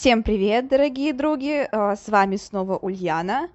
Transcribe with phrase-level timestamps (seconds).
[0.00, 1.66] Всем привет, дорогие други!
[1.72, 3.48] А, с вами снова Ульяна.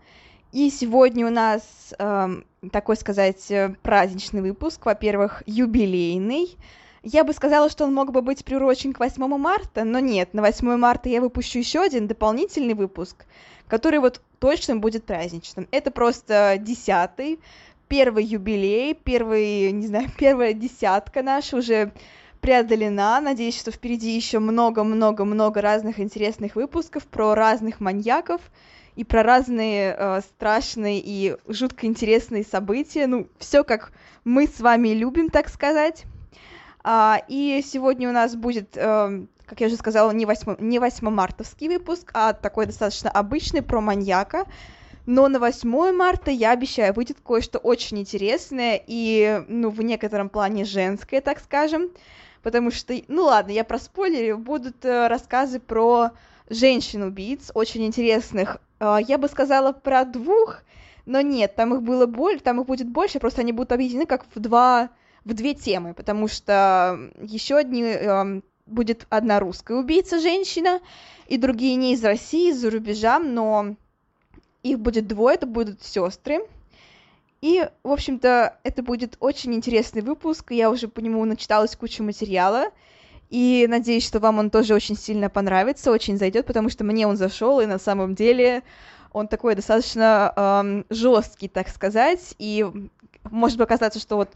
[0.52, 2.28] И сегодня у нас э,
[2.70, 4.86] такой сказать э, праздничный выпуск.
[4.86, 6.58] Во-первых, юбилейный.
[7.02, 10.42] Я бы сказала, что он мог бы быть приурочен к 8 марта, но нет, на
[10.42, 13.24] 8 марта я выпущу еще один дополнительный выпуск,
[13.70, 15.70] который вот точно будет праздничным.
[15.72, 17.40] Это просто десятый,
[17.88, 21.94] первый юбилей, первый, не знаю, первая десятка наша уже
[22.44, 23.22] преодолена.
[23.22, 28.42] Надеюсь, что впереди еще много-много-много разных интересных выпусков про разных маньяков
[28.98, 33.08] и про разные э, страшные и жутко интересные события.
[33.08, 33.94] Ну, все как
[34.26, 36.04] мы с вами любим, так сказать.
[36.84, 41.10] А, и сегодня у нас будет, э, как я уже сказала, не 8, не 8
[41.10, 44.48] мартовский выпуск, а такой достаточно обычный про маньяка.
[45.06, 50.66] Но на 8 марта, я обещаю, выйдет кое-что очень интересное и, ну, в некотором плане
[50.66, 51.90] женское, так скажем
[52.44, 56.12] потому что, ну ладно, я про спойлеры, будут э, рассказы про
[56.50, 58.58] женщин-убийц, очень интересных.
[58.80, 60.62] Э, я бы сказала про двух,
[61.06, 64.26] но нет, там их было больше, там их будет больше, просто они будут объединены как
[64.36, 64.90] в два,
[65.26, 70.82] в две темы, потому что еще одни э, будет одна русская убийца женщина,
[71.28, 73.76] и другие не из России, из-за рубежа, но
[74.62, 76.42] их будет двое, это будут сестры.
[77.44, 80.52] И, в общем-то, это будет очень интересный выпуск.
[80.52, 82.68] Я уже по нему начиталась кучу материала.
[83.30, 87.18] И надеюсь, что вам он тоже очень сильно понравится, очень зайдет, потому что мне он
[87.18, 88.64] зашел, и на самом деле
[89.12, 92.34] он такой достаточно эм, жесткий, так сказать.
[92.40, 92.66] И
[93.30, 94.30] может показаться, что вот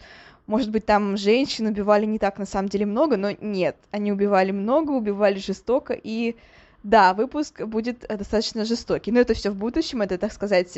[0.45, 4.51] может быть, там женщин убивали не так на самом деле много, но нет, они убивали
[4.51, 6.35] много, убивали жестоко, и
[6.87, 9.11] да, выпуск будет достаточно жестокий.
[9.11, 10.77] Но это все в будущем, это, так сказать,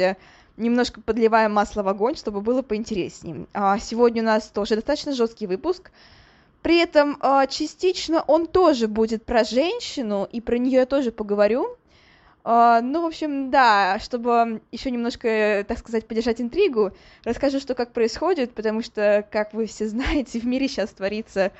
[0.57, 3.45] немножко подливаем масло в огонь, чтобы было поинтереснее.
[3.53, 5.91] А сегодня у нас тоже достаточно жесткий выпуск.
[6.63, 11.77] При этом а, частично он тоже будет про женщину, и про нее я тоже поговорю.
[12.43, 16.91] А, ну, в общем, да, чтобы еще немножко, так сказать, поддержать интригу,
[17.23, 21.51] расскажу, что как происходит, потому что, как вы все знаете, в мире сейчас творится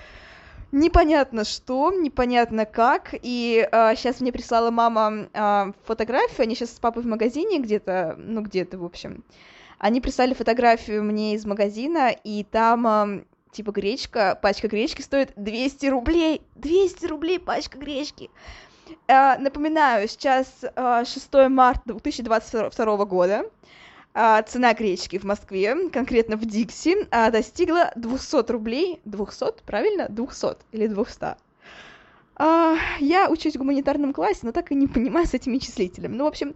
[0.72, 6.80] непонятно что, непонятно как, и э, сейчас мне прислала мама э, фотографию, они сейчас с
[6.80, 9.24] папой в магазине где-то, ну где-то, в общем,
[9.80, 15.86] они прислали фотографию мне из магазина, и там, э, типа, гречка, пачка гречки стоит 200
[15.88, 18.30] рублей, 200 рублей пачка гречки.
[19.08, 23.50] Э, напоминаю, сейчас э, 6 марта 2022 года, а,
[24.44, 29.00] цена гречки в Москве, конкретно в Дикси, а, достигла 200 рублей.
[29.06, 30.08] 200, правильно?
[30.10, 31.38] 200 или 200.
[32.36, 36.16] А, я учусь в гуманитарном классе, но так и не понимаю с этими числителями.
[36.16, 36.56] Ну, в общем,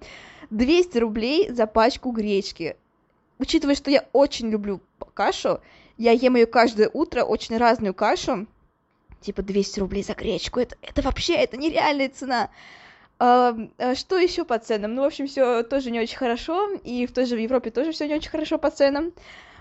[0.50, 2.76] 200 рублей за пачку гречки.
[3.40, 4.82] Учитывая, что я очень люблю
[5.14, 5.62] кашу,
[5.98, 8.48] я ем ее каждое утро, очень разную кашу,
[9.22, 12.50] типа 200 рублей за гречку, это, это вообще, это нереальная цена.
[13.26, 13.56] А,
[13.96, 14.96] что еще по ценам?
[14.96, 18.06] Ну, в общем, все тоже не очень хорошо, и в той же Европе тоже все
[18.06, 19.14] не очень хорошо по ценам.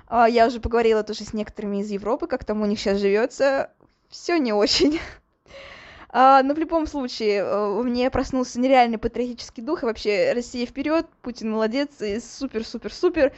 [0.09, 3.71] А, я уже поговорила тоже с некоторыми из Европы, как там у них сейчас живется.
[4.09, 4.99] Все не очень.
[6.15, 11.07] А, но в любом случае, у меня проснулся нереальный патриотический дух, и вообще Россия вперед,
[11.23, 13.33] Путин молодец, и супер-супер-супер.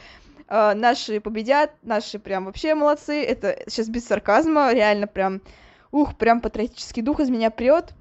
[0.49, 3.23] Наши победят, наши прям вообще молодцы.
[3.23, 5.41] Это сейчас без сарказма, реально прям,
[5.93, 7.93] ух, прям патриотический дух из меня прет.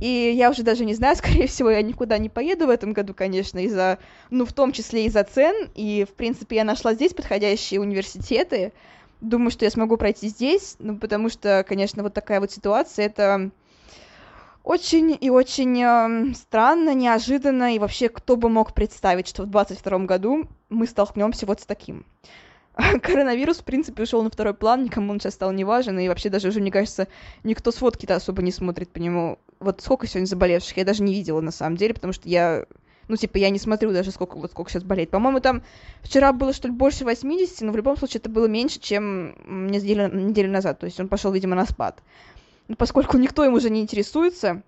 [0.00, 3.14] И я уже даже не знаю, скорее всего, я никуда не поеду в этом году,
[3.14, 3.98] конечно, из-за,
[4.30, 5.70] ну, в том числе из-за цен.
[5.74, 8.72] И, в принципе, я нашла здесь подходящие университеты.
[9.20, 13.50] Думаю, что я смогу пройти здесь, ну, потому что, конечно, вот такая вот ситуация, это
[14.62, 20.00] очень и очень э, странно, неожиданно, и вообще кто бы мог представить, что в 22
[20.00, 22.04] году мы столкнемся вот с таким.
[23.02, 26.28] коронавирус, в принципе, ушел на второй план, никому он сейчас стал не важен, и вообще
[26.28, 27.08] даже уже, мне кажется,
[27.42, 29.38] никто сводки-то особо не смотрит по нему.
[29.60, 32.64] Вот сколько сегодня заболевших, я даже не видела, на самом деле, потому что я
[33.08, 35.10] ну, типа, я не смотрю даже, сколько, вот сколько сейчас болеет.
[35.10, 35.62] По-моему, там
[36.02, 40.14] вчера было, что ли, больше 80, но в любом случае это было меньше, чем неделю,
[40.14, 40.78] неделю назад.
[40.78, 42.02] То есть он пошел, видимо, на спад.
[42.68, 44.62] Но поскольку никто им уже не интересуется,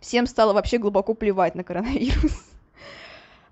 [0.00, 2.47] всем стало вообще глубоко плевать на коронавирус.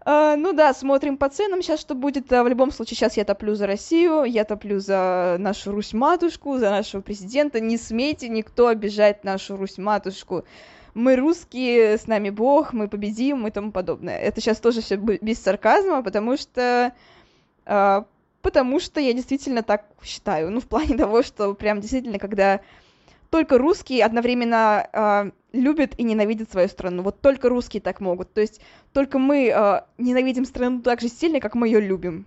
[0.06, 2.30] Uh, ну да, смотрим по ценам сейчас, что будет.
[2.30, 6.70] Uh, в любом случае, сейчас я топлю за Россию, я топлю за нашу Русь-матушку, за
[6.70, 7.58] нашего президента.
[7.58, 10.44] Не смейте никто обижать нашу Русь-матушку.
[10.94, 14.16] Мы русские, с нами Бог, мы победим и тому подобное.
[14.16, 16.92] Это сейчас тоже все без сарказма, потому что...
[17.64, 18.04] Uh,
[18.42, 20.52] потому что я действительно так считаю.
[20.52, 22.60] Ну, в плане того, что прям действительно, когда
[23.30, 27.02] только русские одновременно э, любят и ненавидят свою страну.
[27.02, 28.32] Вот только русские так могут.
[28.32, 28.60] То есть
[28.92, 32.26] только мы э, ненавидим страну так же сильно, как мы ее любим.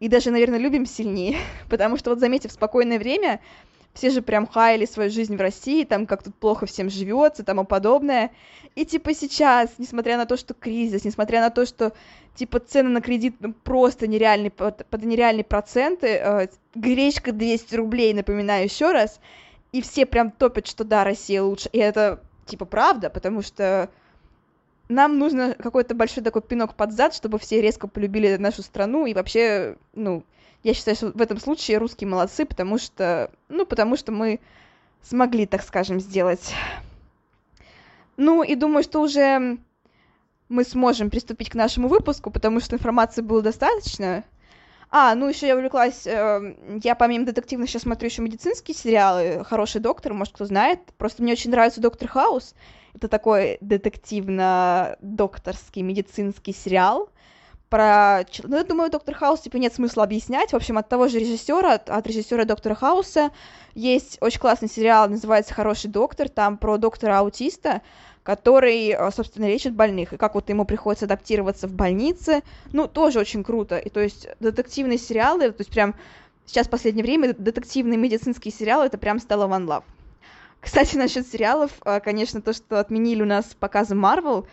[0.00, 1.38] И даже, наверное, любим сильнее.
[1.70, 3.40] Потому что, вот заметив спокойное время,
[3.94, 7.64] все же прям хаяли свою жизнь в России, там как тут плохо всем живется, тому
[7.64, 8.30] подобное.
[8.76, 11.92] И типа сейчас, несмотря на то, что кризис, несмотря на то, что
[12.36, 16.46] типа цены на кредит ну, просто нереальные, под, под нереальные проценты, э,
[16.76, 19.20] гречка 200 рублей, напоминаю еще раз,
[19.72, 21.68] и все прям топят, что да, Россия лучше.
[21.72, 23.90] И это, типа, правда, потому что
[24.88, 29.14] нам нужно какой-то большой такой пинок под зад, чтобы все резко полюбили нашу страну, и
[29.14, 30.24] вообще, ну,
[30.62, 34.40] я считаю, что в этом случае русские молодцы, потому что, ну, потому что мы
[35.02, 36.54] смогли, так скажем, сделать.
[38.16, 39.58] Ну, и думаю, что уже
[40.48, 44.24] мы сможем приступить к нашему выпуску, потому что информации было достаточно.
[44.90, 49.82] А, ну еще я увлеклась, э, я помимо детективных сейчас смотрю еще медицинские сериалы, «Хороший
[49.82, 50.80] доктор», может, кто знает.
[50.96, 52.54] Просто мне очень нравится «Доктор Хаус».
[52.94, 57.10] Это такой детективно-докторский медицинский сериал
[57.68, 58.22] про...
[58.44, 60.52] Ну, я думаю, «Доктор Хаус» типа нет смысла объяснять.
[60.52, 63.30] В общем, от того же режиссера, от, от режиссера «Доктора Хауса»
[63.74, 67.82] есть очень классный сериал, называется «Хороший доктор», там про доктора-аутиста,
[68.28, 72.42] который, э, собственно, лечит больных, и как вот ему приходится адаптироваться в больнице,
[72.74, 75.94] ну, тоже очень круто, и то есть детективные сериалы, то есть прям
[76.44, 79.84] сейчас в последнее время детективные медицинские сериалы, это прям стало one love.
[80.60, 84.46] Кстати, насчет сериалов, э, конечно, то, что отменили у нас показы Marvel,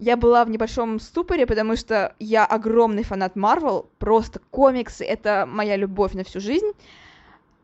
[0.00, 5.76] я была в небольшом ступоре, потому что я огромный фанат Marvel, просто комиксы— это моя
[5.76, 6.72] любовь на всю жизнь,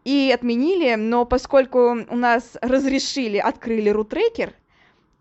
[0.05, 4.55] и отменили, но поскольку у нас разрешили, открыли рутрекер,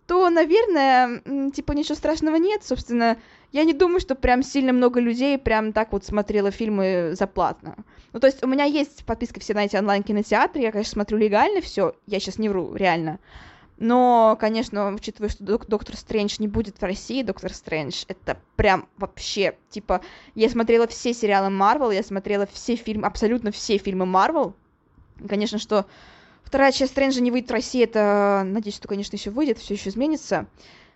[0.08, 2.64] то, наверное, типа ничего страшного нет.
[2.64, 3.18] Собственно,
[3.52, 7.76] я не думаю, что прям сильно много людей прям так вот смотрела фильмы за платно.
[8.14, 11.62] Ну, то есть у меня есть подписка все на эти онлайн-кинотеатры, я, конечно, смотрю легально
[11.62, 13.20] все, я сейчас не вру, реально.
[13.80, 18.88] Но, конечно, учитывая, что Док- Доктор Стрэндж не будет в России, Доктор Стрэндж, это прям
[18.98, 20.02] вообще, типа,
[20.34, 24.56] я смотрела все сериалы Марвел, я смотрела все фильмы, абсолютно все фильмы Марвел.
[25.28, 25.86] Конечно, что
[26.48, 29.90] Вторая часть Стрэнджа не выйдет в России, это, надеюсь, что, конечно, еще выйдет, все еще
[29.90, 30.46] изменится.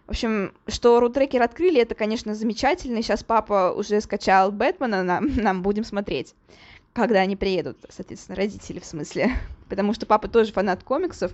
[0.07, 3.01] В общем, что рутрекер открыли, это, конечно, замечательно.
[3.01, 6.35] Сейчас папа уже скачал Бэтмена, нам, нам будем смотреть,
[6.93, 9.31] когда они приедут, соответственно, родители в смысле.
[9.67, 11.33] Потому что папа тоже фанат комиксов,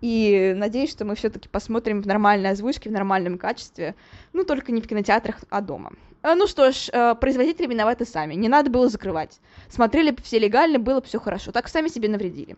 [0.00, 3.96] и надеюсь, что мы все-таки посмотрим в нормальной озвучке, в нормальном качестве.
[4.32, 5.90] Ну, только не в кинотеатрах, а дома.
[6.22, 8.34] Э, ну что ж, э, производители виноваты сами.
[8.34, 9.40] Не надо было закрывать.
[9.68, 11.50] Смотрели все легально, было бы все хорошо.
[11.50, 12.56] Так сами себе навредили.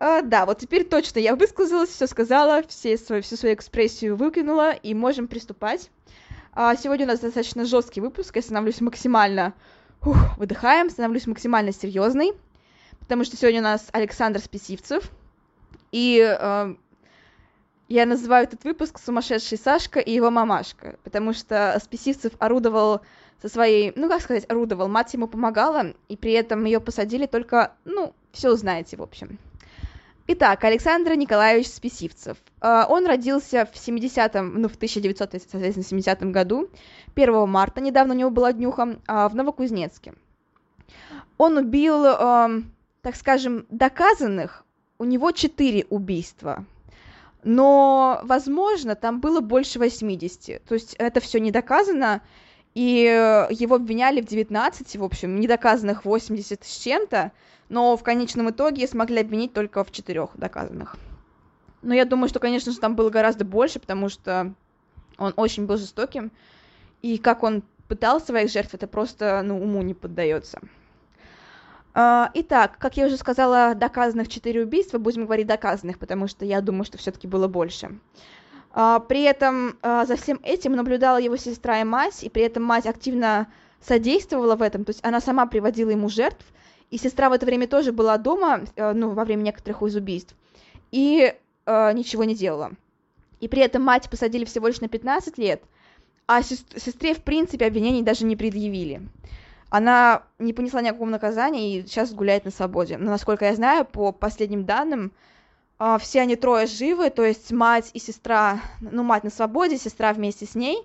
[0.00, 4.72] А, да, вот теперь точно я высказалась, все сказала, все свою, всю свою экспрессию выкинула,
[4.72, 5.90] и можем приступать.
[6.52, 9.54] А, сегодня у нас достаточно жесткий выпуск, я становлюсь максимально...
[10.06, 12.32] Ух, выдыхаем, становлюсь максимально серьезной,
[13.00, 15.10] потому что сегодня у нас Александр Списивцев,
[15.90, 16.74] и э,
[17.88, 23.00] я называю этот выпуск «Сумасшедший Сашка и его мамашка», потому что Списивцев орудовал
[23.42, 27.72] со своей, ну как сказать, орудовал, мать ему помогала, и при этом ее посадили только,
[27.84, 29.40] ну, все узнаете, в общем.
[30.30, 32.36] Итак, Александр Николаевич Списивцев.
[32.60, 36.68] А, он родился в 70-м, ну, в 1970 году,
[37.14, 40.12] 1 марта, недавно у него была днюха, а, в Новокузнецке.
[41.38, 44.66] Он убил, так скажем, доказанных,
[44.98, 46.66] у него 4 убийства,
[47.42, 52.20] но, возможно, там было больше 80, то есть это все не доказано,
[52.74, 57.32] и его обвиняли в 19, в общем, недоказанных 80 с чем-то,
[57.68, 60.96] но в конечном итоге смогли обвинить только в четырех доказанных.
[61.82, 64.54] Но я думаю, что, конечно же, там было гораздо больше, потому что
[65.16, 66.32] он очень был жестоким,
[67.02, 70.60] и как он пытал своих жертв, это просто, ну, уму не поддается.
[71.94, 76.60] А, итак, как я уже сказала, доказанных четыре убийства, будем говорить доказанных, потому что я
[76.60, 77.98] думаю, что все-таки было больше.
[78.80, 82.62] А, при этом а, за всем этим наблюдала его сестра и мать, и при этом
[82.62, 83.48] мать активно
[83.80, 86.46] содействовала в этом, то есть она сама приводила ему жертв,
[86.92, 90.36] и сестра в это время тоже была дома, э, ну, во время некоторых из убийств,
[90.92, 91.34] и
[91.66, 92.70] э, ничего не делала.
[93.40, 95.60] И при этом мать посадили всего лишь на 15 лет,
[96.28, 99.02] а сестре, в принципе, обвинений даже не предъявили.
[99.70, 102.96] Она не понесла никакого наказания и сейчас гуляет на свободе.
[102.96, 105.10] Но, насколько я знаю, по последним данным,
[106.00, 110.44] все они трое живы, то есть мать и сестра, ну, мать на свободе, сестра вместе
[110.44, 110.84] с ней.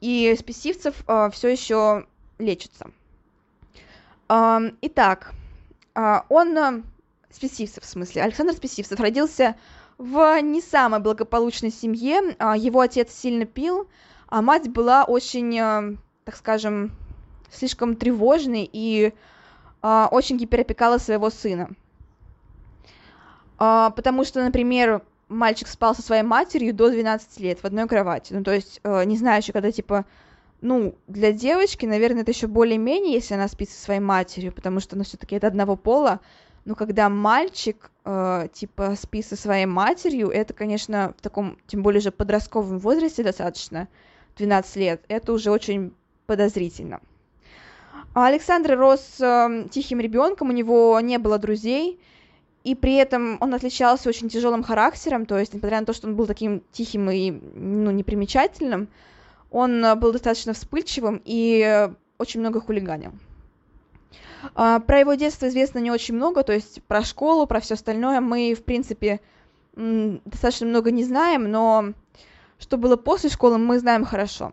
[0.00, 2.06] и Списивцев э, все еще
[2.38, 2.90] лечится.
[4.28, 5.32] Итак,
[5.94, 6.84] э, он,
[7.30, 9.54] Списивцев в смысле, Александр Списивцев родился
[9.98, 12.36] в не самой благополучной семье.
[12.56, 13.88] Его отец сильно пил,
[14.28, 16.90] а мать была очень, так скажем,
[17.50, 19.12] слишком тревожной и
[19.82, 21.70] очень гиперопекала своего сына.
[23.58, 28.32] Э, потому что, например, мальчик спал со своей матерью до 12 лет в одной кровати.
[28.32, 30.04] Ну, то есть, э, не знаю, еще когда, типа,
[30.60, 34.96] ну, для девочки, наверное, это еще более-менее, если она спит со своей матерью, потому что,
[34.96, 36.20] ну, все-таки это одного пола.
[36.64, 42.00] Но когда мальчик, э, типа, спит со своей матерью, это, конечно, в таком, тем более
[42.00, 43.88] же подростковом возрасте достаточно,
[44.36, 45.94] 12 лет, это уже очень
[46.26, 47.00] подозрительно.
[48.14, 52.00] Александр рос э, тихим ребенком, у него не было друзей,
[52.66, 56.16] и при этом он отличался очень тяжелым характером, то есть, несмотря на то, что он
[56.16, 58.88] был таким тихим и ну, непримечательным,
[59.52, 63.12] он э, был достаточно вспыльчивым и очень много хулиганил.
[64.56, 68.20] А, про его детство известно не очень много, то есть про школу, про все остальное
[68.20, 69.20] мы, в принципе,
[69.76, 71.92] достаточно много не знаем, но
[72.58, 74.50] что было после школы, мы знаем хорошо.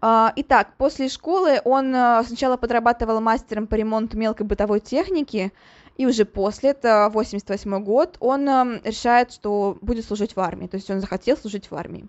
[0.00, 5.52] А, итак, после школы он э, сначала подрабатывал мастером по ремонту мелкой бытовой техники,
[5.96, 10.76] и уже после, это 88 год, он э, решает, что будет служить в армии, то
[10.76, 12.06] есть он захотел служить в армии.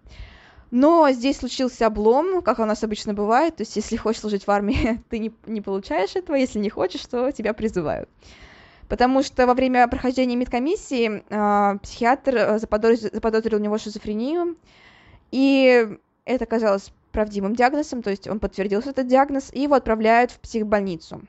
[0.71, 4.51] Но здесь случился облом, как у нас обычно бывает, то есть если хочешь служить в
[4.51, 8.09] армии, ты не, не получаешь этого, если не хочешь, то тебя призывают.
[8.89, 14.57] Потому что во время прохождения медкомиссии э, психиатр э, заподозрил, заподозрил у него шизофрению,
[15.31, 20.39] и это оказалось правдивым диагнозом, то есть он подтвердился этот диагноз, и его отправляют в
[20.39, 21.21] психбольницу.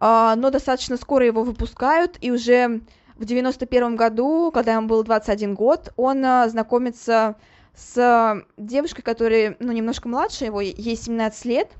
[0.00, 2.82] А, но достаточно скоро его выпускают, и уже
[3.16, 7.36] в 91 году, когда ему был 21 год, он а, знакомится
[7.74, 11.70] с девушкой, которая, ну, немножко младше его, ей 17 лет,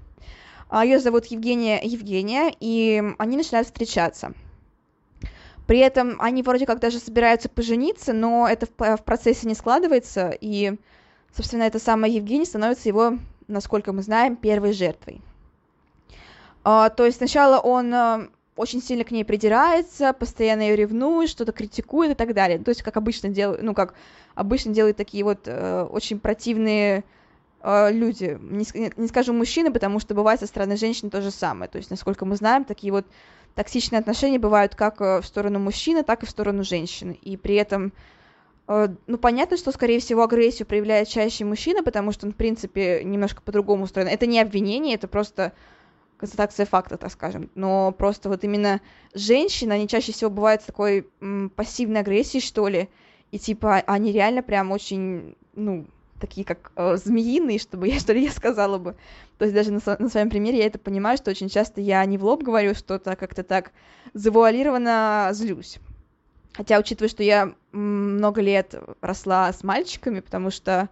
[0.69, 4.33] а, ее зовут Евгения Евгения, и они начинают встречаться.
[5.67, 10.31] При этом они вроде как даже собираются пожениться, но это в, в процессе не складывается,
[10.41, 10.75] и,
[11.37, 15.21] собственно, эта самая Евгения становится его, насколько мы знаем, первой жертвой.
[16.71, 21.51] А, то есть сначала он а, очень сильно к ней придирается, постоянно ее ревнует, что-то
[21.53, 22.59] критикует и так далее.
[22.59, 23.95] То есть, как обычно делают, ну, как
[24.35, 27.05] обычно делают такие вот э, очень противные
[27.63, 28.37] э, люди.
[28.39, 28.67] Не,
[28.99, 31.71] не скажу мужчины, потому что бывает со стороны женщин то же самое.
[31.71, 33.07] То есть, насколько мы знаем, такие вот
[33.55, 37.19] токсичные отношения бывают как э, в сторону мужчины, так и в сторону женщины.
[37.23, 37.95] И при этом,
[38.67, 43.03] э, ну, понятно, что, скорее всего, агрессию проявляет чаще мужчина, потому что он, в принципе,
[43.05, 44.09] немножко по-другому устроен.
[44.09, 45.55] Это не обвинение, это просто
[46.19, 47.51] констатация факта, так скажем.
[47.55, 48.81] Но просто вот именно
[49.15, 52.89] женщины, они чаще всего бывают с такой м, пассивной агрессией, что ли,
[53.31, 55.87] и типа они реально прям очень, ну,
[56.21, 58.97] такие как э, змеиные, чтобы я что ли я сказала бы.
[59.39, 62.19] То есть даже на, на своем примере я это понимаю, что очень часто я не
[62.19, 63.73] в лоб говорю что-то, а как-то так
[64.15, 65.79] завуалированно злюсь.
[66.55, 70.89] Хотя, учитывая, что я много лет росла с мальчиками, потому что,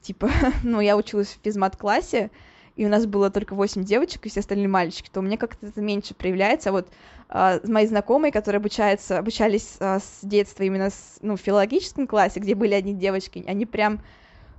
[0.00, 0.28] типа,
[0.64, 2.32] ну, я училась в физмат-классе,
[2.78, 5.80] и у нас было только 8 девочек, и все остальные мальчики, то меня как-то это
[5.80, 6.70] меньше проявляется.
[6.70, 6.88] Вот
[7.28, 12.38] э, мои знакомые, которые обучаются, обучались э, с детства именно с, ну, в филологическом классе,
[12.38, 14.00] где были одни девочки, они прям,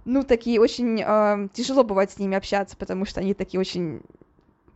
[0.03, 1.01] ну, такие очень...
[1.01, 4.01] Э, тяжело бывает с ними общаться, потому что они такие очень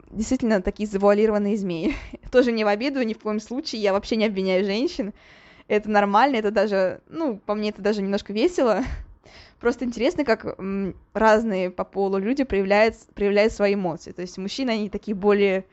[0.10, 1.96] действительно такие завуалированные змеи.
[2.32, 5.12] Тоже не в обиду, ни в коем случае, я вообще не обвиняю женщин.
[5.68, 8.84] Это нормально, это даже, ну, по мне это даже немножко весело,
[9.64, 10.58] Просто интересно, как
[11.14, 14.12] разные по полу люди проявляют, проявляют свои эмоции.
[14.12, 15.64] То есть мужчины, они такие более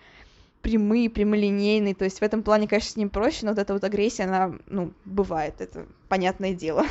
[0.63, 1.97] прямые, прямолинейные.
[1.97, 4.53] То есть в этом плане, конечно, с ним проще, но вот эта вот агрессия, она,
[4.69, 6.85] ну, бывает, это понятное дело.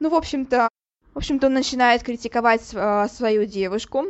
[0.00, 0.68] Ну, в общем-то,
[1.14, 4.06] в общем-то, он начинает критиковать э, свою девушку.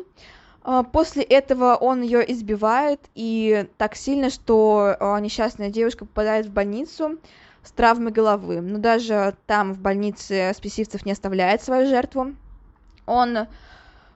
[0.65, 6.53] Э, после этого он ее избивает, и так сильно, что э, несчастная девушка попадает в
[6.55, 7.19] больницу
[7.67, 8.61] с травмой головы.
[8.61, 12.35] Но даже там, в больнице, Списивцев не оставляет свою жертву.
[13.07, 13.47] Он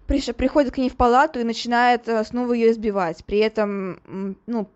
[0.07, 3.25] приходит к ней в палату и начинает э, снова ее избивать.
[3.25, 4.69] При этом, ну,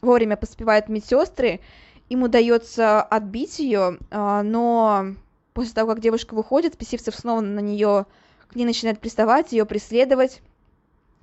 [0.00, 1.60] вовремя поспевают медсестры,
[2.08, 5.14] им удается отбить ее, а, но
[5.54, 8.06] после того, как девушка выходит, Списивцев снова на нее
[8.48, 10.42] к ней начинает приставать, ее преследовать.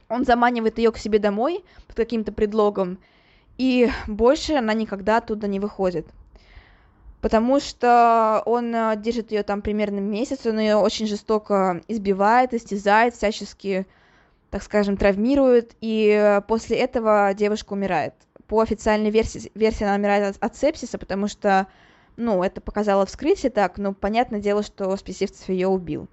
[0.07, 2.97] Он заманивает ее к себе домой под каким-то предлогом,
[3.57, 6.07] и больше она никогда оттуда не выходит
[7.21, 13.15] потому что он э, держит ее там примерно месяц, он ее очень жестоко избивает, истязает,
[13.15, 13.87] всячески,
[14.49, 18.13] так скажем, травмирует, и э, после этого девушка умирает.
[18.47, 21.67] По официальной версии, версии она умирает от, от сепсиса, потому что,
[22.17, 26.07] ну, это показало вскрытие так, но понятное дело, что Списивцев ее убил.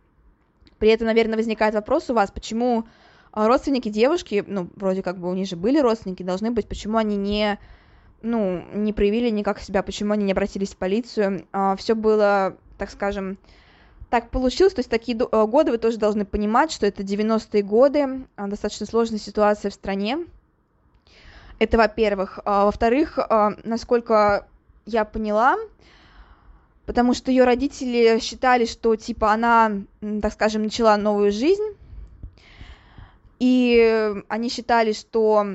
[0.79, 2.85] При этом, наверное, возникает вопрос у вас, почему
[3.33, 6.99] а, родственники девушки, ну, вроде как бы у них же были родственники, должны быть, почему
[6.99, 7.59] они не,
[8.27, 11.47] ну, не проявили никак себя, почему они не обратились в полицию.
[11.53, 13.39] А, Все было, так скажем,
[14.11, 18.27] так получилось, то есть такие а, годы вы тоже должны понимать, что это 90-е годы,
[18.37, 20.27] достаточно сложная ситуация в стране.
[21.59, 22.39] Это, во-первых.
[22.45, 23.19] Во-вторых,
[23.65, 24.47] насколько
[24.85, 25.57] я поняла,
[26.85, 29.73] потому что ее родители считали, что типа она,
[30.21, 31.77] так скажем, начала новую жизнь,
[33.39, 35.47] и они считали, что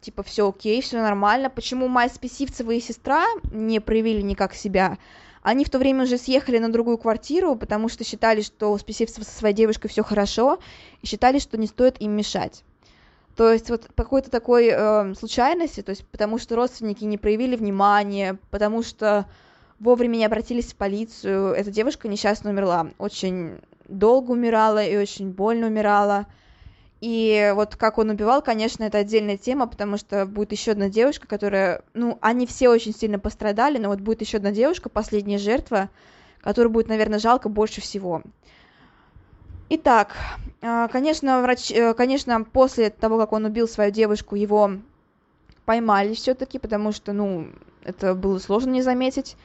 [0.00, 1.50] типа все окей, все нормально.
[1.50, 4.98] Почему Майя Списивцева и сестра не проявили никак себя?
[5.42, 9.24] Они в то время уже съехали на другую квартиру, потому что считали, что у Списивцева
[9.24, 10.58] со своей девушкой все хорошо,
[11.00, 12.64] и считали, что не стоит им мешать.
[13.36, 17.54] То есть вот по какой-то такой э, случайности, то есть потому что родственники не проявили
[17.54, 19.26] внимания, потому что
[19.78, 21.52] вовремя не обратились в полицию.
[21.52, 22.88] Эта девушка несчастно умерла.
[22.98, 26.26] Очень долго умирала и очень больно умирала.
[27.00, 31.28] И вот как он убивал, конечно, это отдельная тема, потому что будет еще одна девушка,
[31.28, 35.90] которая, ну, они все очень сильно пострадали, но вот будет еще одна девушка, последняя жертва,
[36.40, 38.22] которую будет, наверное, жалко больше всего.
[39.70, 40.16] Итак,
[40.60, 44.72] а, конечно, врач, э, конечно, после того, как он убил свою девушку, его
[45.66, 47.48] поймали все-таки, потому что, ну,
[47.84, 49.36] это было сложно не заметить.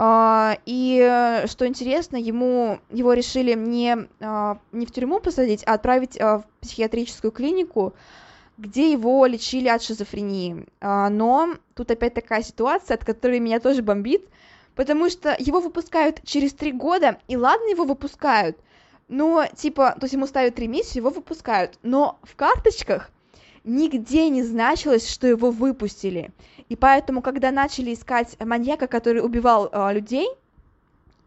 [0.00, 5.72] А, и э, что интересно, ему его решили не, а, не в тюрьму посадить, а
[5.74, 7.94] отправить а, в психиатрическую клинику,
[8.58, 10.66] где его лечили от шизофрении.
[10.80, 14.24] Но тут опять такая ситуация, от которой меня тоже бомбит,
[14.76, 18.56] потому что его выпускают через три года, и ладно его выпускают,
[19.08, 23.10] но типа, то есть ему ставят месяца, его выпускают, но в карточках
[23.68, 26.30] нигде не значилось, что его выпустили.
[26.68, 30.28] И поэтому, когда начали искать маньяка, который убивал э, людей,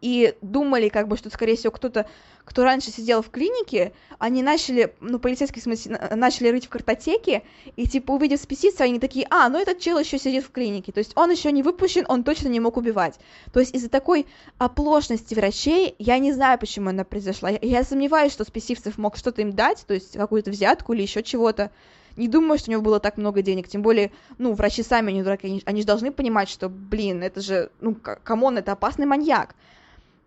[0.02, 2.06] и думали, как бы, что, скорее всего, кто-то,
[2.44, 7.44] кто раньше сидел в клинике, они начали, ну, полицейские, в смысле, начали рыть в картотеке,
[7.76, 10.98] и, типа, увидев списицию, они такие, а, ну, этот чел еще сидит в клинике, то
[10.98, 13.14] есть он еще не выпущен, он точно не мог убивать.
[13.52, 14.26] То есть из-за такой
[14.58, 19.40] оплошности врачей, я не знаю, почему она произошла, я, я сомневаюсь, что спесивцев мог что-то
[19.40, 21.70] им дать, то есть какую-то взятку или еще чего-то,
[22.16, 25.22] не думаю, что у него было так много денег, тем более, ну, врачи сами не
[25.22, 29.06] дураки, они, они же должны понимать, что, блин, это же, ну, come on, это опасный
[29.06, 29.54] маньяк.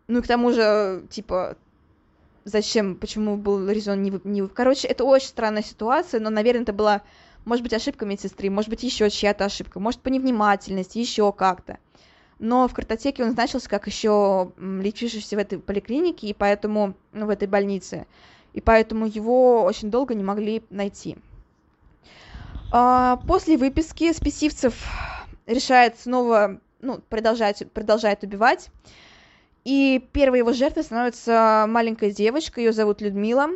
[0.08, 1.58] Ну и к тому же, типа,
[2.44, 4.48] зачем, почему был резон не, не...
[4.48, 7.02] Короче, это очень странная ситуация, но, наверное, это была,
[7.44, 11.80] может быть, ошибка медсестры, может быть, еще чья-то ошибка, может, по невнимательности, еще как-то.
[12.38, 17.30] Но в картотеке он значился как еще лечившийся в этой поликлинике, и поэтому, ну, в
[17.30, 18.06] этой больнице,
[18.54, 21.18] и поэтому его очень долго не могли найти.
[22.72, 24.76] А, после выписки спесивцев
[25.46, 28.70] решает снова, ну, продолжать, продолжает убивать.
[29.64, 33.50] И первой его жертвой становится маленькая девочка, ее зовут Людмила.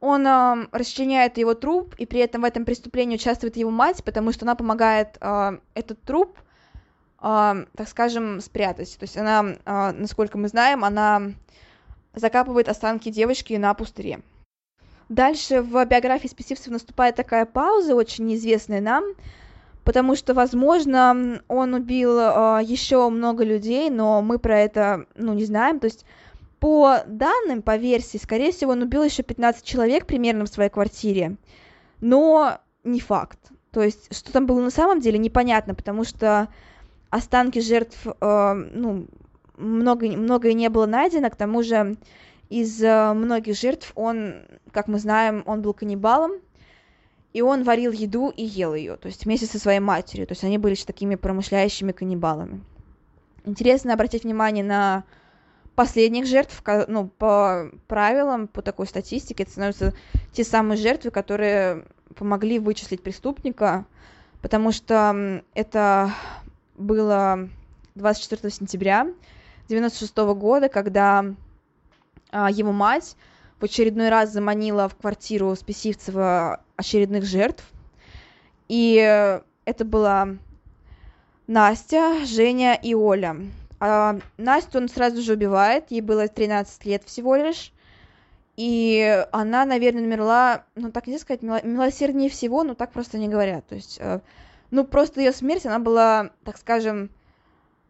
[0.00, 4.32] Он э, расчленяет его труп, и при этом в этом преступлении участвует его мать, потому
[4.32, 6.36] что она помогает э, этот труп,
[7.22, 8.98] э, так скажем, спрятать.
[8.98, 11.32] То есть она, э, насколько мы знаем, она
[12.12, 14.20] закапывает останки девочки на пустыре.
[15.08, 19.04] Дальше в биографии спесивцев наступает такая пауза, очень неизвестная нам,
[19.84, 25.44] потому что, возможно, он убил э, еще много людей, но мы про это, ну, не
[25.44, 26.06] знаем, то есть
[26.58, 31.36] по данным, по версии, скорее всего, он убил еще 15 человек примерно в своей квартире,
[32.00, 33.38] но не факт.
[33.70, 36.48] То есть, что там было на самом деле, непонятно, потому что
[37.10, 39.06] останки жертв, э, ну,
[39.58, 41.96] много, многое не было найдено, к тому же
[42.48, 44.34] из э, многих жертв он,
[44.74, 46.32] как мы знаем, он был каннибалом,
[47.32, 50.44] и он варил еду и ел ее, то есть вместе со своей матерью, то есть
[50.44, 52.62] они были такими промышляющими каннибалами.
[53.44, 55.04] Интересно обратить внимание на
[55.74, 59.94] последних жертв, ну, по правилам, по такой статистике, это становятся
[60.32, 61.84] те самые жертвы, которые
[62.14, 63.86] помогли вычислить преступника,
[64.42, 66.12] потому что это
[66.76, 67.48] было
[67.94, 69.08] 24 сентября
[69.68, 71.24] 96 года, когда
[72.30, 73.16] а, его мать
[73.60, 77.64] в очередной раз заманила в квартиру Списивцева очередных жертв.
[78.68, 78.94] И
[79.64, 80.36] это была
[81.46, 83.36] Настя, Женя и Оля.
[83.80, 87.72] А Настю он сразу же убивает, ей было 13 лет всего лишь.
[88.56, 93.66] И она, наверное, умерла, ну так нельзя сказать, милосерднее всего, но так просто не говорят.
[93.66, 94.20] То есть, э,
[94.70, 97.10] ну просто ее смерть, она была, так скажем,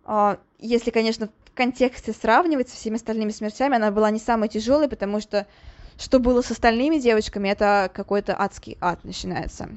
[0.07, 5.21] э, если, конечно, контексте сравнивать со всеми остальными смертями, она была не самой тяжелой, потому
[5.21, 5.47] что
[5.97, 9.69] что было с остальными девочками, это какой-то адский ад начинается.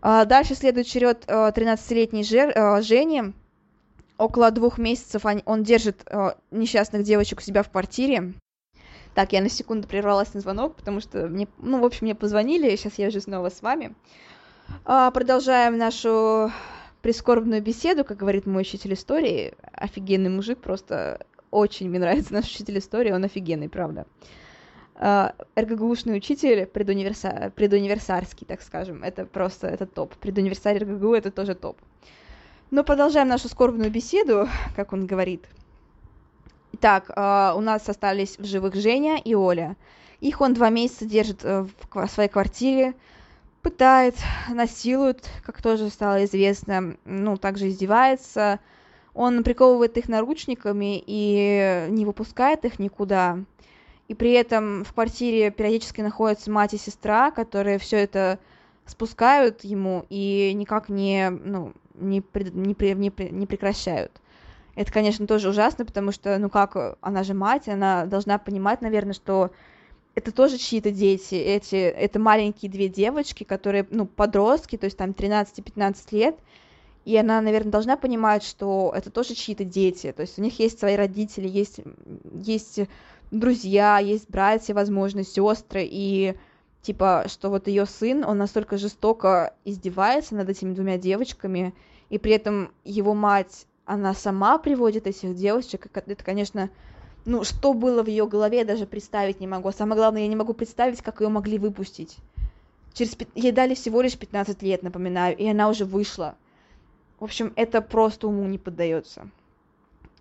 [0.00, 3.34] А, дальше следует черед 13-летней э, Жени.
[4.16, 8.34] Около двух месяцев он держит э, несчастных девочек у себя в квартире.
[9.14, 12.74] Так, я на секунду прервалась на звонок, потому что мне, ну, в общем, мне позвонили,
[12.76, 13.94] сейчас я уже снова с вами.
[14.84, 16.50] А, продолжаем нашу
[17.04, 19.52] прискорбную беседу, как говорит мой учитель истории.
[19.72, 24.06] Офигенный мужик, просто очень мне нравится наш учитель истории, он офигенный, правда.
[24.94, 27.52] А, РГГУшный учитель, предуниверса...
[27.54, 30.14] предуниверсарский, так скажем, это просто, это топ.
[30.14, 31.76] Предуниверсарий РГГУ это тоже топ.
[32.70, 35.44] Но продолжаем нашу скорбную беседу, как он говорит.
[36.72, 39.76] Итак, у нас остались в живых Женя и Оля.
[40.20, 42.94] Их он два месяца держит э, в своей квартире,
[43.64, 44.14] пытает,
[44.50, 48.60] насилует, как тоже стало известно, ну, также издевается.
[49.14, 53.38] Он приковывает их наручниками и не выпускает их никуда.
[54.06, 58.38] И при этом в квартире периодически находятся мать и сестра, которые все это
[58.84, 64.12] спускают ему и никак не, ну, не, не, не, не прекращают.
[64.74, 69.14] Это, конечно, тоже ужасно, потому что, ну как, она же мать, она должна понимать, наверное,
[69.14, 69.52] что
[70.14, 75.10] это тоже чьи-то дети, эти, это маленькие две девочки, которые, ну, подростки, то есть там
[75.10, 76.38] 13-15 лет,
[77.04, 80.78] и она, наверное, должна понимать, что это тоже чьи-то дети, то есть у них есть
[80.78, 81.80] свои родители, есть,
[82.32, 82.80] есть
[83.30, 86.36] друзья, есть братья, возможно, сестры, и
[86.82, 91.74] типа, что вот ее сын, он настолько жестоко издевается над этими двумя девочками,
[92.08, 96.70] и при этом его мать она сама приводит этих девочек, это, конечно,
[97.24, 99.72] ну, что было в ее голове, я даже представить не могу.
[99.72, 102.16] Самое главное, я не могу представить, как ее могли выпустить.
[102.92, 103.16] Через...
[103.34, 106.34] Ей дали всего лишь 15 лет, напоминаю, и она уже вышла.
[107.18, 109.28] В общем, это просто уму не поддается.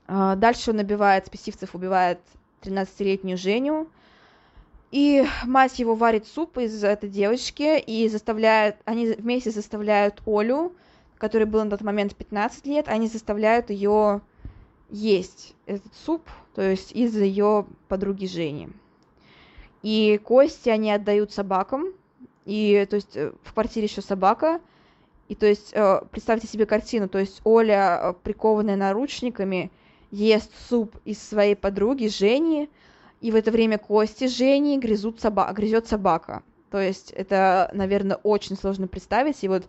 [0.07, 2.19] А, дальше он набивает, спесивцев убивает
[2.61, 3.87] 13-летнюю Женю,
[4.91, 10.73] и мать его варит суп из этой девочки, и заставляет, они вместе заставляют Олю
[11.23, 14.19] которой было на тот момент 15 лет, они заставляют ее
[14.93, 16.21] есть этот суп,
[16.53, 18.69] то есть из-за ее подруги Жени.
[19.82, 21.88] И кости они отдают собакам,
[22.45, 24.62] и то есть э, в квартире еще собака,
[25.29, 29.71] и то есть э, представьте себе картину, то есть Оля, э, прикованная наручниками,
[30.12, 32.69] ест суп из своей подруги Жени,
[33.19, 36.43] и в это время кости Жени грызут соба грызет собака.
[36.69, 39.63] То есть это, наверное, очень сложно представить, и вот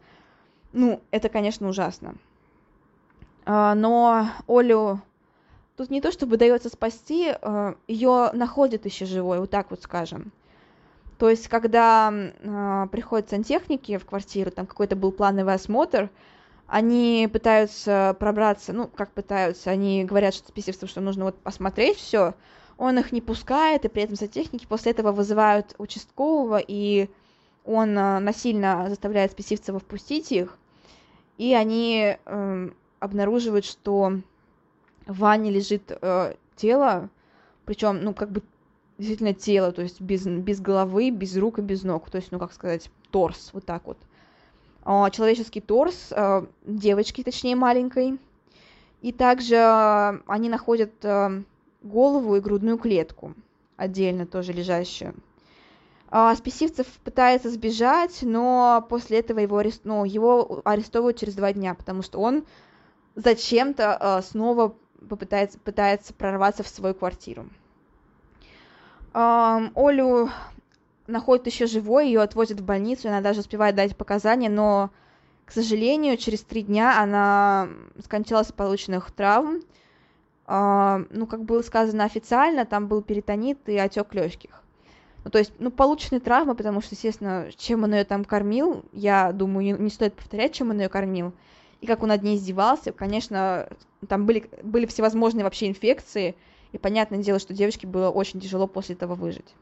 [0.74, 2.14] ну, это, конечно, ужасно.
[3.46, 5.00] А, но Олю
[5.76, 10.32] тут не то чтобы дается спасти, а, ее находят еще живой, вот так вот скажем.
[11.18, 16.10] То есть, когда э, приходят сантехники в квартиру, там какой-то был плановый осмотр,
[16.66, 22.34] они пытаются пробраться, ну, как пытаются, они говорят что спесивцам, что нужно вот посмотреть все,
[22.78, 27.08] он их не пускает, и при этом сантехники после этого вызывают участкового, и
[27.64, 30.58] он э, насильно заставляет спесивцева впустить их,
[31.38, 34.18] и они э, обнаруживают, что
[35.06, 37.08] в ванне лежит э, тело,
[37.64, 38.42] причем, ну, как бы
[38.98, 42.38] действительно тело, то есть без, без головы, без рук и без ног, то есть, ну,
[42.38, 43.98] как сказать, торс, вот так вот.
[44.84, 48.18] Э, человеческий торс, э, девочки, точнее, маленькой,
[49.02, 51.42] и также э, они находят э,
[51.82, 53.34] голову и грудную клетку
[53.76, 55.14] отдельно тоже лежащую.
[56.08, 59.80] А, Спесивцев пытается сбежать, но после этого его, арест...
[59.84, 62.44] ну, его арестовывают через два дня, потому что он
[63.16, 64.74] зачем-то а, снова
[65.08, 67.46] попытается, пытается прорваться в свою квартиру.
[69.12, 70.30] Олю
[71.06, 74.90] находят еще живой, ее отвозят в больницу, она даже успевает дать показания, но,
[75.44, 77.68] к сожалению, через три дня она
[78.02, 79.60] скончалась от полученных травм.
[80.46, 84.62] Ну, как было сказано официально, там был перитонит и отек легких.
[85.24, 89.32] Ну, то есть, ну, полученные травмы, потому что, естественно, чем он ее там кормил, я
[89.32, 91.32] думаю, не, не стоит повторять, чем он ее кормил.
[91.84, 93.68] И как он над ней издевался, конечно,
[94.08, 96.34] там были, были всевозможные вообще инфекции,
[96.72, 99.54] и понятное дело, что девочке было очень тяжело после этого выжить.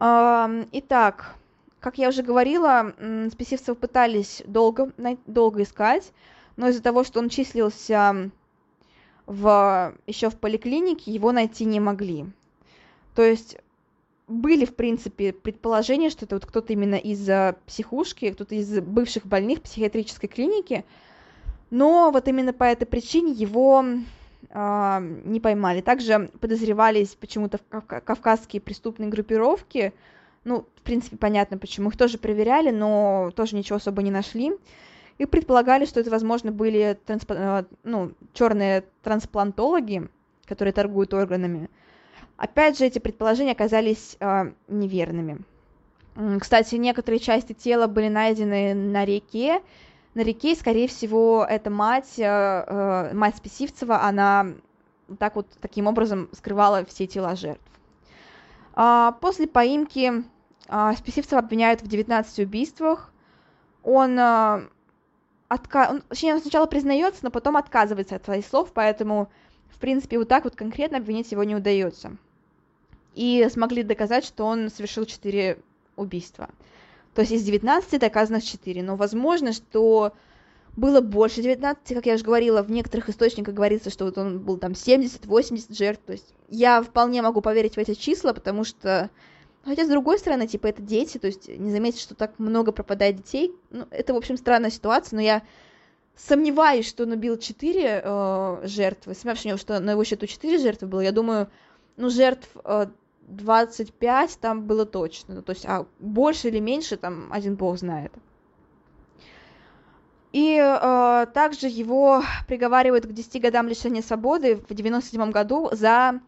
[0.00, 1.36] Итак,
[1.78, 2.94] как я уже говорила,
[3.30, 4.92] спесивцев пытались долго,
[5.28, 6.12] долго искать,
[6.56, 8.32] но из-за того, что он числился
[9.26, 12.26] в, еще в поликлинике, его найти не могли.
[13.14, 13.58] То есть
[14.26, 17.28] были, в принципе, предположения, что это вот кто-то именно из
[17.66, 20.84] психушки, кто-то из бывших больных психиатрической клиники,
[21.70, 23.84] но вот именно по этой причине его
[24.50, 25.80] э, не поймали.
[25.80, 29.92] Также подозревались почему-то кавказские преступные группировки,
[30.44, 34.52] ну, в принципе, понятно, почему их тоже проверяли, но тоже ничего особо не нашли.
[35.16, 37.30] И предполагали, что это, возможно, были трансп...
[37.82, 40.08] Ну, черные трансплантологи,
[40.44, 41.70] которые торгуют органами.
[42.36, 45.42] Опять же, эти предположения оказались э, неверными.
[46.40, 49.60] Кстати, некоторые части тела были найдены на реке.
[50.14, 54.46] На реке, скорее всего, эта мать, э, мать Списивцева, она
[55.18, 57.62] так вот таким образом скрывала все тела жертв.
[58.74, 60.24] А, после поимки
[60.68, 63.12] а, Списивцева обвиняют в 19 убийствах.
[63.82, 64.62] Он, а,
[65.48, 65.88] отка...
[65.90, 69.30] он, точнее, он сначала признается, но потом отказывается от своих слов, поэтому,
[69.68, 72.16] в принципе, вот так вот конкретно обвинить его не удается.
[73.14, 75.58] И смогли доказать, что он совершил 4
[75.96, 76.48] убийства.
[77.14, 80.12] То есть из 19 доказано 4, но возможно, что
[80.76, 84.58] было больше 19, как я уже говорила, в некоторых источниках говорится, что вот он был
[84.58, 89.10] там 70-80 жертв, то есть я вполне могу поверить в эти числа, потому что,
[89.64, 93.16] хотя с другой стороны, типа, это дети, то есть не заметить, что так много пропадает
[93.16, 95.42] детей, ну, это, в общем, странная ситуация, но я
[96.16, 101.00] сомневаюсь, что он убил 4 э, жертвы, сомневаюсь, что на его счету 4 жертвы было,
[101.00, 101.48] я думаю,
[101.96, 102.86] ну, жертв э,
[103.28, 108.12] 25 там было точно, ну, то есть, а больше или меньше, там, один бог знает.
[110.32, 116.20] И э, также его приговаривают к 10 годам лишения свободы в 97 году за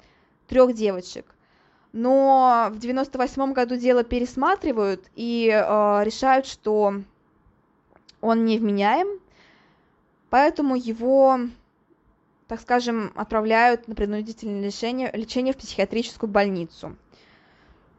[0.46, 1.26] трех девочек.
[1.92, 7.02] Но в 98 году дело пересматривают и э, решают, что
[8.20, 9.09] он невменяем,
[10.30, 11.40] поэтому его,
[12.48, 16.96] так скажем, отправляют на принудительное лечение, лечение в психиатрическую больницу.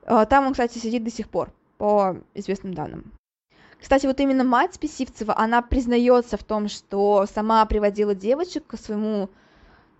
[0.03, 3.11] Э, там он, кстати, сидит до сих пор, по известным данным.
[3.79, 9.29] Кстати, вот именно мать Списивцева, она признается в том, что сама приводила девочек к своему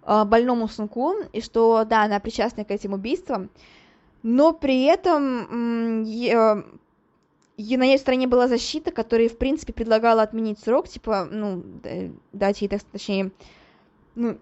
[0.04, 3.50] э, больному сынку, и что, да, она причастна к этим убийствам,
[4.24, 11.28] но при этом на ее стороне была защита, которая, в принципе, предлагала отменить срок, типа,
[11.30, 11.64] ну,
[12.34, 13.32] дать ей, точнее,
[14.18, 14.40] ну,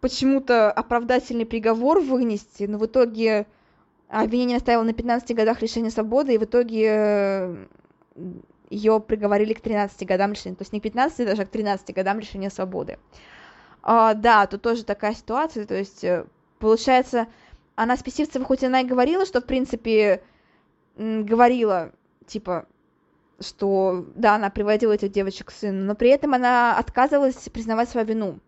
[0.00, 3.46] почему-то оправдательный приговор вынести, но в итоге
[4.08, 7.66] обвинение оставило на 15 годах лишения свободы, и в итоге э,
[8.68, 11.94] ее приговорили к 13 годам лишения, то есть не к 15 даже, а к 13
[11.94, 12.98] годам лишения свободы.
[13.80, 16.26] А, да, тут тоже такая ситуация, то есть, э,
[16.58, 17.28] получается,
[17.76, 20.22] она с Писивцевой, хоть она и говорила, что, в принципе,
[20.96, 21.92] говорила,
[22.26, 22.66] типа,
[23.38, 28.06] что, да, она приводила этих девочек к сыну, но при этом она отказывалась признавать свою
[28.06, 28.40] вину.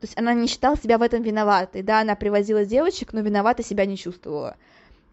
[0.00, 3.64] То есть она не считала себя в этом виноватой, да, она привозила девочек, но виновата
[3.64, 4.56] себя не чувствовала.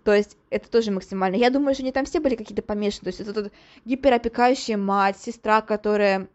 [0.04, 1.36] То есть это тоже максимально.
[1.36, 3.06] Я думаю, что они там все были какие-то помешаны.
[3.06, 3.52] То есть это тут
[3.86, 6.28] гиперопекающая мать, сестра, которая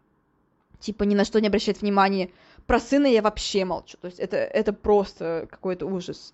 [0.79, 2.29] типа ни на что не обращает внимания.
[2.67, 3.97] Про сына я вообще молчу.
[4.01, 6.33] То есть это, это просто какой-то ужас.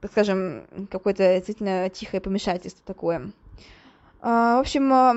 [0.00, 3.30] Так скажем, какое-то действительно тихое помешательство такое.
[4.22, 5.14] А, в общем, а,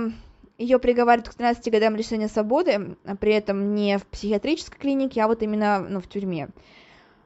[0.58, 5.28] ее приговаривают к 13 годам лишения свободы, а при этом не в психиатрической клинике, а
[5.28, 6.50] вот именно ну, в тюрьме.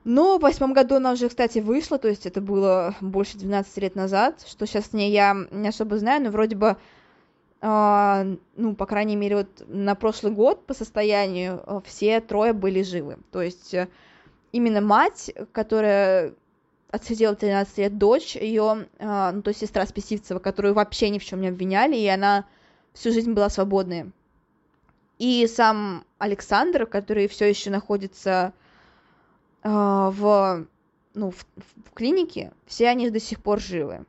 [0.04, 3.96] Но в восьмом году она уже, кстати, вышла, то есть это было больше 12 лет
[3.96, 6.78] назад, что сейчас с я не особо знаю, но вроде бы,
[7.62, 12.84] э, ну, по крайней мере, вот на прошлый год по состоянию э, все трое были
[12.84, 13.18] живы.
[13.34, 13.90] То есть э,
[14.54, 16.34] именно мать, которая
[16.90, 21.26] отсидела 13 лет, дочь ее, э, ну, то есть сестра Списивцева, которую вообще ни в
[21.26, 22.46] чем не обвиняли, и она
[22.98, 24.12] всю жизнь была свободной.
[25.20, 28.54] И сам Александр, который все еще находится
[29.64, 30.66] а, в,
[31.14, 31.46] ну, в,
[31.86, 34.06] в клинике, все они до сих пор живы.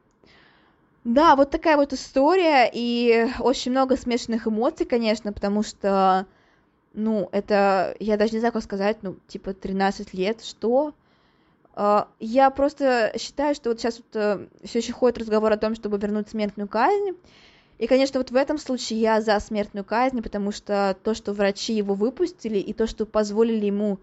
[1.04, 6.26] Да, вот такая вот история, и очень много смешанных эмоций, конечно, потому что,
[6.92, 10.92] ну, это, я даже не знаю, как сказать, ну, типа 13 лет, что?
[11.74, 15.76] Uh, я просто считаю, что вот сейчас вот, э, все еще ходит разговор о том,
[15.76, 17.16] чтобы вернуть смертную казнь,
[17.78, 21.72] и, конечно, вот в этом случае я за смертную казнь, потому что то, что врачи
[21.72, 23.98] его выпустили, и то, что позволили ему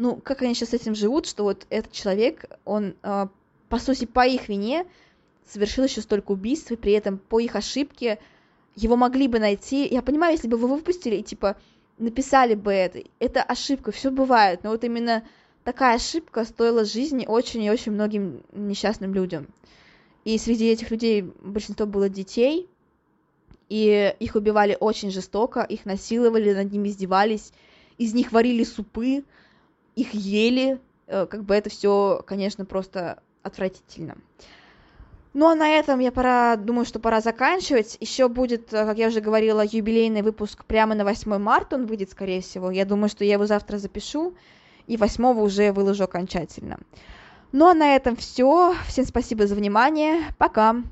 [0.00, 3.26] ну, как они сейчас с этим живут, что вот этот человек, он, э,
[3.68, 4.86] по сути, по их вине
[5.46, 8.18] совершил еще столько убийств, и при этом по их ошибке
[8.74, 9.86] его могли бы найти.
[9.86, 11.56] Я понимаю, если бы вы выпустили и, типа,
[11.98, 15.22] написали бы это, это ошибка, все бывает, но вот именно
[15.64, 19.48] такая ошибка стоила жизни очень и очень многим несчастным людям.
[20.24, 22.70] И среди этих людей большинство было детей,
[23.70, 27.52] и их убивали очень жестоко, их насиловали, над ними издевались,
[27.96, 29.24] из них варили супы,
[29.94, 34.16] их ели, э, как бы это все, конечно, просто отвратительно.
[35.32, 37.96] Ну а на этом я пора, думаю, что пора заканчивать.
[38.00, 42.10] Еще будет, э, как я уже говорила, юбилейный выпуск прямо на 8 марта, он выйдет,
[42.10, 42.72] скорее всего.
[42.72, 44.34] Я думаю, что я его завтра запишу,
[44.88, 46.78] и 8 уже выложу окончательно.
[47.52, 48.74] Ну а на этом все.
[48.88, 50.22] Всем спасибо за внимание.
[50.38, 50.82] Пока.